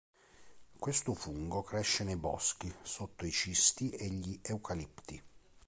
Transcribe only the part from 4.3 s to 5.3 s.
eucalipti.